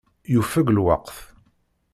Yufeg 0.33 0.67
lweqt. 0.75 1.17